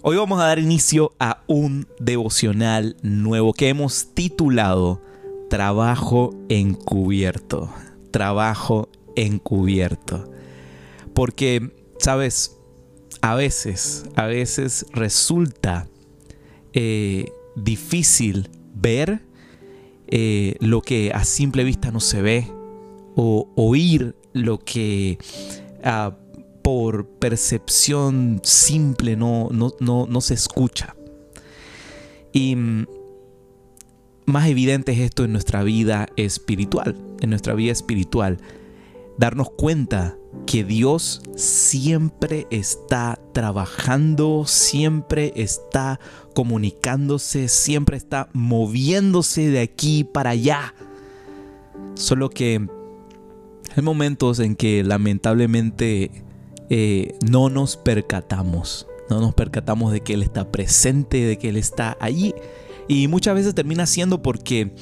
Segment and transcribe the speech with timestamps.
[0.00, 5.02] Hoy vamos a dar inicio a un devocional nuevo que hemos titulado
[5.50, 7.68] Trabajo encubierto.
[8.12, 10.30] Trabajo encubierto.
[11.14, 12.56] Porque, sabes,
[13.22, 15.88] a veces, a veces resulta
[16.74, 19.22] eh, difícil ver
[20.06, 22.46] eh, lo que a simple vista no se ve
[23.16, 25.18] o oír lo que
[25.82, 26.16] ah,
[26.68, 30.94] por percepción simple no, no, no, se escucha.
[32.30, 32.86] Y mm,
[34.26, 38.36] más evidente es esto en nuestra vida espiritual, en nuestra vida espiritual.
[39.16, 45.98] Darnos cuenta que Dios siempre está trabajando, siempre está
[46.34, 50.74] comunicándose, siempre está moviéndose de aquí para allá.
[51.94, 52.68] Solo que
[53.74, 56.27] hay momentos en que lamentablemente
[56.70, 61.56] eh, no nos percatamos, no nos percatamos de que Él está presente, de que Él
[61.56, 62.34] está allí.
[62.88, 64.74] Y muchas veces termina siendo porque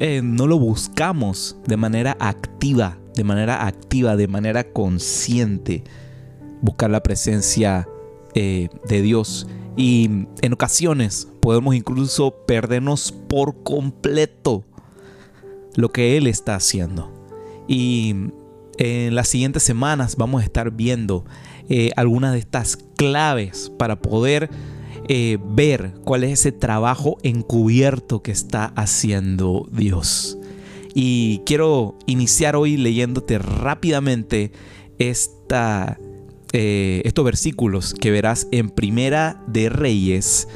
[0.00, 5.84] eh, no lo buscamos de manera activa, de manera activa, de manera consciente,
[6.62, 7.88] buscar la presencia
[8.34, 9.46] eh, de Dios.
[9.76, 14.64] Y en ocasiones podemos incluso perdernos por completo
[15.76, 17.12] lo que Él está haciendo.
[17.66, 18.14] Y
[18.78, 21.24] en las siguientes semanas vamos a estar viendo
[21.68, 24.50] eh, algunas de estas claves para poder
[25.08, 30.38] eh, ver cuál es ese trabajo encubierto que está haciendo Dios.
[30.94, 34.52] Y quiero iniciar hoy leyéndote rápidamente
[34.98, 35.98] esta,
[36.52, 40.48] eh, estos versículos que verás en Primera de Reyes,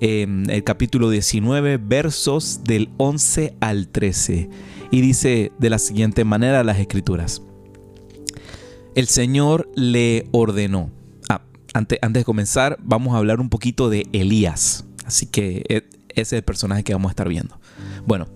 [0.00, 4.48] en el capítulo 19, versos del 11 al 13.
[4.94, 7.42] Y dice de la siguiente manera las escrituras.
[8.94, 10.92] El Señor le ordenó.
[11.28, 11.42] Ah,
[11.72, 14.84] antes, antes de comenzar, vamos a hablar un poquito de Elías.
[15.04, 17.58] Así que e, ese es el personaje que vamos a estar viendo.
[18.06, 18.28] Bueno,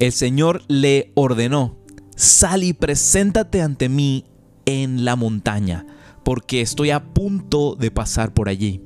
[0.00, 1.78] el Señor le ordenó,
[2.16, 4.24] sal y preséntate ante mí
[4.66, 5.86] en la montaña,
[6.24, 8.82] porque estoy a punto de pasar por allí.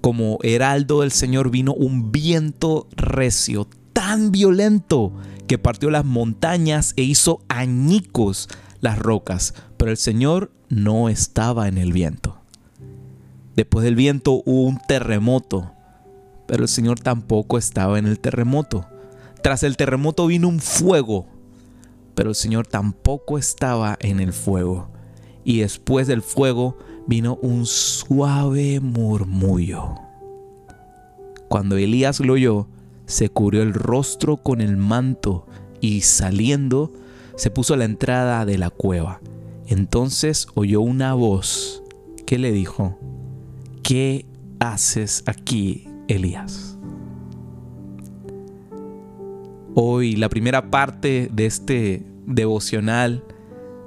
[0.00, 5.12] Como heraldo del Señor vino un viento recio, tan violento,
[5.48, 8.48] que partió las montañas e hizo añicos
[8.80, 12.36] las rocas, pero el Señor no estaba en el viento.
[13.56, 15.72] Después del viento hubo un terremoto,
[16.46, 18.86] pero el Señor tampoco estaba en el terremoto.
[19.42, 21.26] Tras el terremoto vino un fuego,
[22.14, 24.90] pero el Señor tampoco estaba en el fuego.
[25.44, 26.76] Y después del fuego
[27.06, 29.94] vino un suave murmullo.
[31.48, 32.68] Cuando Elías lo oyó,
[33.08, 35.46] se cubrió el rostro con el manto
[35.80, 36.92] y saliendo
[37.36, 39.20] se puso a la entrada de la cueva.
[39.66, 41.82] Entonces oyó una voz
[42.26, 42.98] que le dijo,
[43.82, 44.26] ¿qué
[44.60, 46.78] haces aquí, Elías?
[49.74, 53.24] Hoy la primera parte de este devocional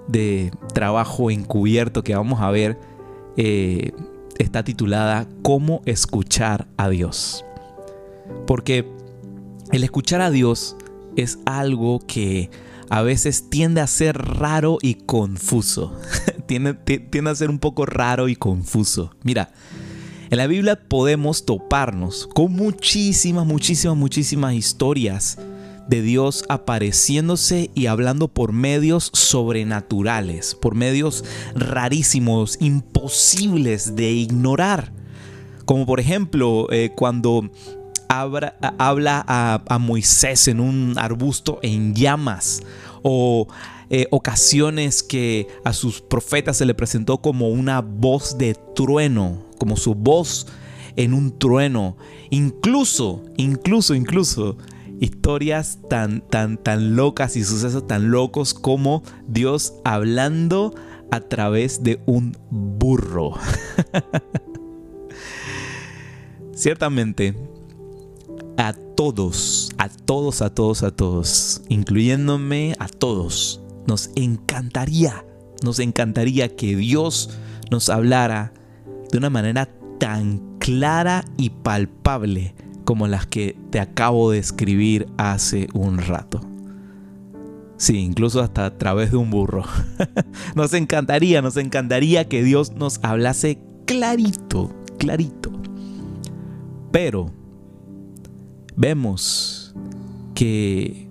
[0.08, 2.80] de trabajo encubierto que vamos a ver
[3.38, 3.92] eh,
[4.40, 7.46] está titulada ¿Cómo escuchar a Dios?
[8.48, 9.01] Porque
[9.72, 10.76] el escuchar a Dios
[11.16, 12.50] es algo que
[12.90, 15.98] a veces tiende a ser raro y confuso.
[16.46, 19.16] tiende, tiende a ser un poco raro y confuso.
[19.24, 19.54] Mira,
[20.30, 25.38] en la Biblia podemos toparnos con muchísimas, muchísimas, muchísimas historias
[25.88, 31.24] de Dios apareciéndose y hablando por medios sobrenaturales, por medios
[31.56, 34.94] rarísimos, imposibles de ignorar.
[35.66, 37.52] Como por ejemplo eh, cuando
[38.12, 42.62] habla a, Moisés en un arbusto en llamas
[43.04, 43.48] o
[43.90, 49.78] eh, ocasiones que a sus profetas se le presentó como una voz de trueno, como
[49.78, 50.48] su voz
[50.96, 51.98] en un trueno.
[52.30, 54.58] Incluso, incluso, incluso
[55.00, 60.76] historias tan, tan, tan locas y sucesos tan locos como Dios hablando
[61.12, 63.34] a través de un burro.
[66.54, 67.36] Ciertamente,
[68.62, 75.26] a todos, a todos, a todos, a todos, incluyéndome a todos, nos encantaría,
[75.64, 77.32] nos encantaría que Dios
[77.72, 78.54] nos hablara
[79.12, 79.68] de una manera
[80.00, 82.54] tan clara y palpable
[82.86, 86.42] como las que te acabo de escribir hace un rato.
[87.78, 89.64] Sí, incluso hasta a través de un burro.
[90.56, 95.52] nos encantaría, nos encantaría que Dios nos hablase clarito, clarito.
[96.92, 97.32] Pero
[98.82, 99.76] vemos
[100.34, 101.08] que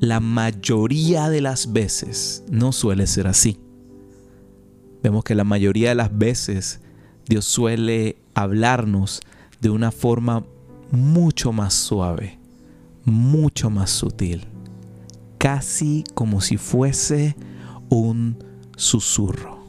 [0.00, 3.60] la mayoría de las veces no suele ser así.
[5.04, 6.80] Vemos que la mayoría de las veces
[7.28, 9.20] Dios suele hablarnos
[9.60, 10.44] de una forma
[10.90, 12.40] mucho más suave,
[13.04, 14.48] mucho más sutil,
[15.38, 17.36] casi como si fuese
[17.88, 18.36] un
[18.76, 19.62] susurro.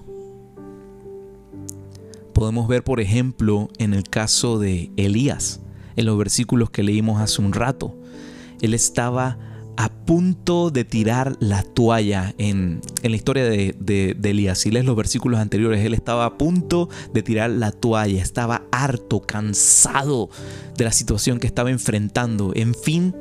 [2.33, 5.62] Podemos ver, por ejemplo, en el caso de Elías,
[5.95, 7.95] en los versículos que leímos hace un rato.
[8.61, 9.37] Él estaba
[9.75, 14.59] a punto de tirar la toalla en, la historia de, de, Elías.
[14.59, 19.21] Si lees los versículos anteriores, él estaba a punto de tirar la toalla, estaba harto,
[19.21, 20.29] cansado
[20.77, 22.51] de la situación que estaba enfrentando.
[22.55, 23.15] En fin,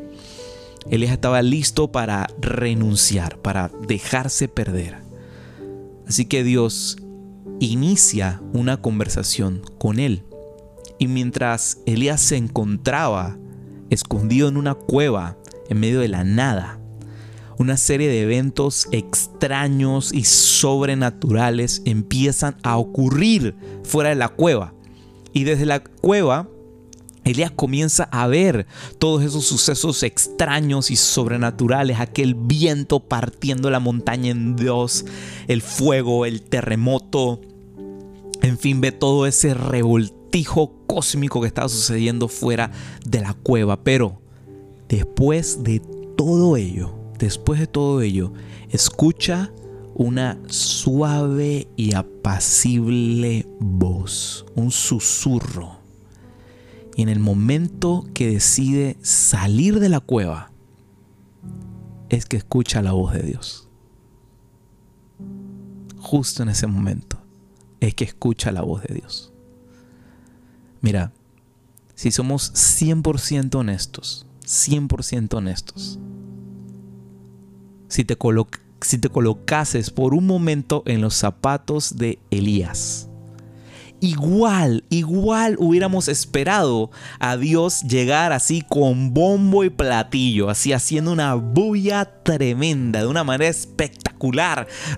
[0.91, 4.97] Elías estaba listo para renunciar, para dejarse perder.
[6.07, 6.99] Así que Dios
[7.61, 10.25] inicia una conversación con él.
[11.03, 13.37] Y mientras Elías se encontraba
[13.91, 15.37] escondido en una cueva,
[15.69, 16.79] en medio de la nada.
[17.59, 24.75] Una serie de eventos extraños y sobrenaturales empiezan a ocurrir fuera de la cueva.
[25.33, 26.49] Y desde la cueva,
[27.25, 28.69] Elías comienza a ver
[29.01, 35.05] todos esos sucesos extraños y sobrenaturales, aquel viento partiendo la montaña en dos,
[35.49, 37.41] el fuego, el terremoto,
[38.41, 39.55] en fin, ve todo ese
[40.87, 42.71] cósmico que estaba sucediendo fuera
[43.07, 43.83] de la cueva.
[43.83, 44.21] Pero
[44.89, 45.81] después de
[46.17, 48.33] todo ello, después de todo ello,
[48.71, 49.53] escucha
[49.95, 55.81] una suave y apacible voz, un susurro.
[56.97, 60.53] Y en el momento que decide salir de la cueva,
[62.09, 63.69] es que escucha la voz de Dios.
[65.99, 67.19] Justo en ese momento
[67.81, 69.32] es que escucha la voz de Dios.
[70.83, 71.13] Mira,
[71.95, 76.01] si somos 100% honestos, 100% honestos.
[77.87, 78.19] Si te,
[78.81, 83.09] si te colocases por un momento en los zapatos de Elías,
[84.01, 86.91] igual, igual hubiéramos esperado
[87.21, 93.23] a Dios llegar así con bombo y platillo, así haciendo una bulla tremenda, de una
[93.23, 94.12] manera espectacular,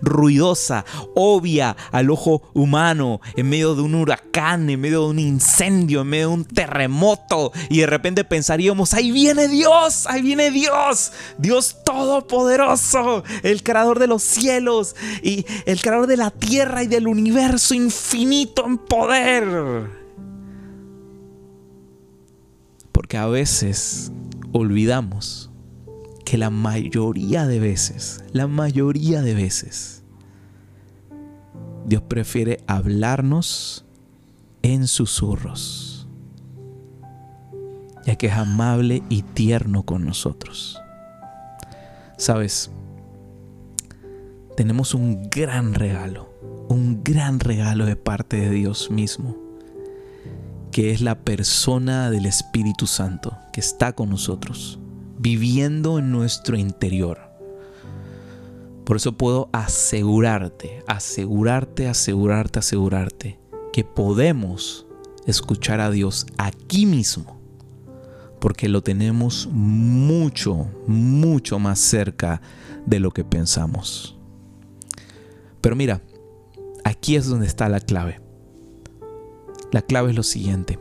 [0.02, 0.84] ruidosa,
[1.14, 6.08] obvia al ojo humano, en medio de un huracán, en medio de un incendio, en
[6.08, 11.76] medio de un terremoto, y de repente pensaríamos, ahí viene Dios, ahí viene Dios, Dios
[11.84, 17.74] todopoderoso, el creador de los cielos y el creador de la tierra y del universo
[17.74, 20.04] infinito en poder.
[22.92, 24.12] Porque a veces
[24.52, 25.50] olvidamos
[26.24, 30.02] que la mayoría de veces, la mayoría de veces,
[31.86, 33.84] Dios prefiere hablarnos
[34.62, 36.08] en susurros,
[38.06, 40.80] ya que es amable y tierno con nosotros.
[42.16, 42.70] Sabes,
[44.56, 46.34] tenemos un gran regalo
[46.68, 49.36] un gran regalo de parte de Dios mismo,
[50.70, 54.78] que es la persona del Espíritu Santo que está con nosotros,
[55.24, 57.18] viviendo en nuestro interior.
[58.84, 63.40] Por eso puedo asegurarte, asegurarte, asegurarte, asegurarte
[63.72, 64.86] que podemos
[65.26, 67.40] escuchar a Dios aquí mismo,
[68.38, 72.40] porque lo tenemos mucho, mucho más cerca
[72.86, 74.16] de lo que pensamos.
[75.60, 76.00] Pero mira,
[76.84, 78.20] Aquí es donde está la clave.
[79.72, 80.78] La clave es lo siguiente.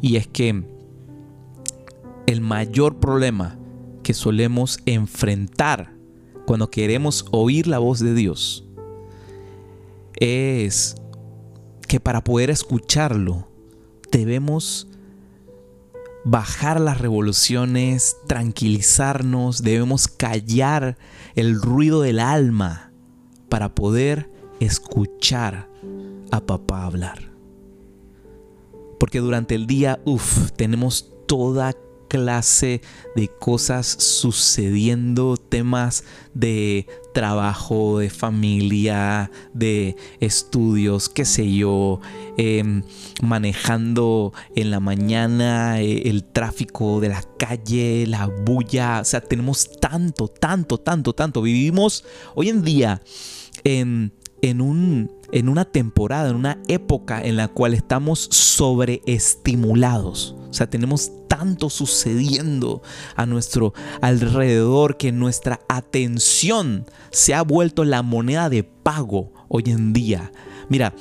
[0.00, 0.64] Y es que
[2.26, 3.58] el mayor problema
[4.02, 5.94] que solemos enfrentar
[6.46, 8.66] cuando queremos oír la voz de Dios
[10.16, 10.96] es
[11.88, 13.48] que para poder escucharlo
[14.12, 14.86] debemos
[16.24, 20.98] bajar las revoluciones, tranquilizarnos, debemos callar
[21.34, 22.92] el ruido del alma
[23.48, 25.68] para poder escuchar
[26.30, 27.32] a papá hablar.
[28.98, 31.72] Porque durante el día, uff, tenemos toda
[32.10, 32.82] clase
[33.14, 42.00] de cosas sucediendo, temas de trabajo, de familia, de estudios, qué sé yo,
[42.36, 42.82] em,
[43.22, 49.70] manejando en la mañana eh, el tráfico de la calle, la bulla, o sea, tenemos
[49.80, 51.42] tanto, tanto, tanto, tanto.
[51.42, 53.02] Vivimos hoy en día
[53.62, 54.12] en
[54.42, 60.36] en, un, en una temporada, en una época en la cual estamos sobreestimulados.
[60.50, 62.82] O sea, tenemos tanto sucediendo
[63.14, 69.92] a nuestro alrededor que nuestra atención se ha vuelto la moneda de pago hoy en
[69.92, 70.32] día.
[70.68, 70.92] Mira,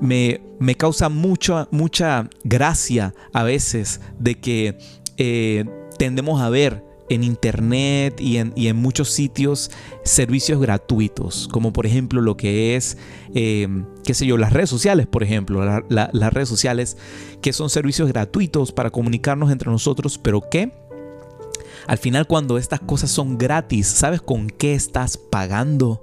[0.00, 0.40] me,
[0.76, 4.78] causa mucha, mucha gracia a veces de que
[5.16, 5.64] eh,
[5.98, 9.70] tendemos a ver en internet y en, y en, muchos sitios
[10.04, 12.96] servicios gratuitos, como por ejemplo lo que es,
[13.34, 13.68] eh,
[14.04, 16.96] qué sé yo, las redes sociales, por ejemplo, las redes sociales,
[17.42, 20.72] que son servicios gratuitos para comunicarnos entre nosotros, pero que
[21.86, 26.02] al final cuando estas cosas son gratis, ¿sabes con qué estás pagando?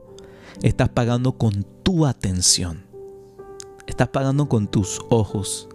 [0.62, 2.86] Estás pagando con tu atención.
[3.88, 5.68] Estás pagando con tus ojos.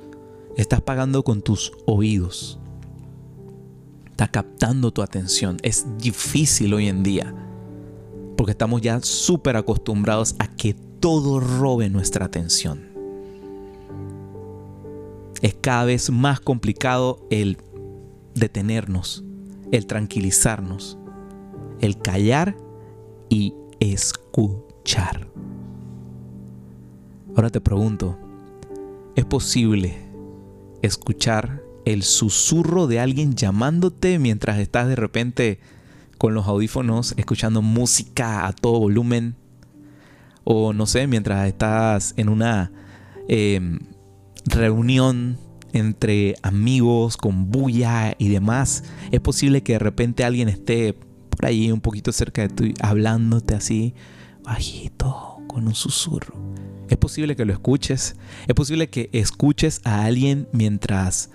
[0.57, 2.61] Estás pagando con tus oídos.
[4.17, 5.59] Está captando tu atención.
[5.63, 7.35] Es difícil hoy en día.
[8.35, 12.89] Porque estamos ya súper acostumbrados a que todo robe nuestra atención.
[15.43, 17.59] Es cada vez más complicado el
[18.35, 19.23] detenernos,
[19.71, 20.97] el tranquilizarnos,
[21.83, 22.57] el callar
[23.29, 25.29] y escuchar.
[27.35, 28.17] Ahora te pregunto,
[29.15, 29.99] ¿es posible
[30.81, 35.59] escuchar el susurro de alguien llamándote mientras estás de repente
[36.19, 39.37] con los audífonos escuchando música a todo volumen?
[40.45, 42.71] O no sé, mientras estás en una
[43.29, 43.79] em,
[44.45, 45.39] reunión
[45.73, 50.95] entre amigos, con bulla y demás, es posible que de repente alguien esté
[51.31, 53.95] por ahí un poquito cerca de ti hablándote así,
[54.43, 56.35] bajito, con un susurro.
[56.89, 58.17] Es posible que lo escuches.
[58.47, 61.31] Es posible que escuches a alguien mientras,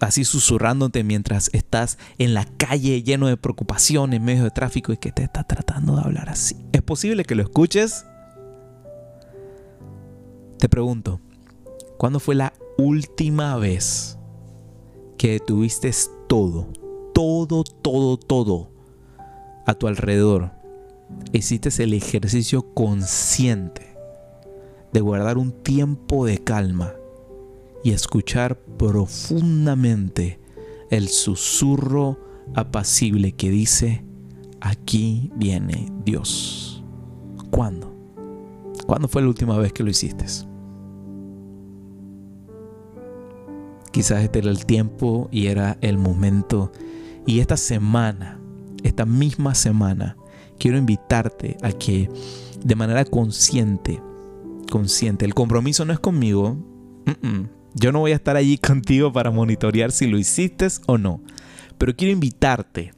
[0.00, 4.96] así susurrándote, mientras estás en la calle lleno de preocupación en medio de tráfico y
[4.96, 6.56] que te está tratando de hablar así.
[6.72, 8.06] Es posible que lo escuches.
[10.58, 11.20] Te pregunto,
[11.96, 14.18] ¿cuándo fue la última vez
[15.16, 15.90] que tuviste
[16.28, 16.68] todo,
[17.14, 18.70] todo, todo, todo
[19.66, 20.52] a tu alrededor?
[21.32, 23.96] Hiciste el ejercicio consciente
[24.92, 26.94] de guardar un tiempo de calma
[27.82, 30.38] y escuchar profundamente
[30.90, 32.18] el susurro
[32.54, 34.04] apacible que dice,
[34.60, 36.82] aquí viene Dios.
[37.50, 37.94] ¿Cuándo?
[38.86, 40.24] ¿Cuándo fue la última vez que lo hiciste?
[43.92, 46.72] Quizás este era el tiempo y era el momento.
[47.26, 48.40] Y esta semana,
[48.82, 50.16] esta misma semana,
[50.58, 52.08] quiero invitarte a que
[52.64, 54.00] de manera consciente,
[54.70, 56.56] consciente, el compromiso no es conmigo.
[57.74, 61.20] Yo no voy a estar allí contigo para monitorear si lo hiciste o no.
[61.78, 62.92] Pero quiero invitarte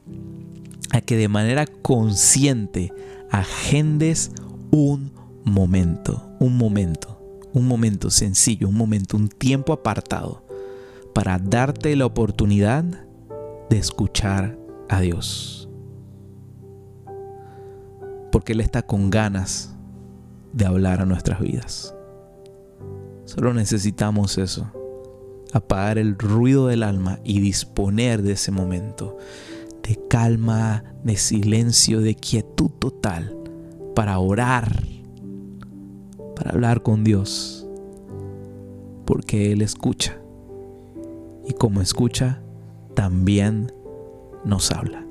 [0.91, 2.91] a que de manera consciente
[3.31, 4.31] agendes
[4.71, 5.13] un
[5.43, 7.19] momento, un momento,
[7.53, 10.45] un momento sencillo, un momento, un tiempo apartado
[11.13, 12.83] para darte la oportunidad
[13.69, 14.57] de escuchar
[14.89, 15.69] a Dios.
[18.31, 19.75] Porque Él está con ganas
[20.53, 21.95] de hablar a nuestras vidas.
[23.33, 24.69] Solo necesitamos eso,
[25.53, 29.17] apagar el ruido del alma y disponer de ese momento
[29.81, 33.35] de calma, de silencio, de quietud total
[33.95, 34.83] para orar,
[36.35, 37.67] para hablar con Dios,
[39.03, 40.15] porque Él escucha
[41.47, 42.39] y como escucha,
[42.93, 43.73] también
[44.45, 45.02] nos habla.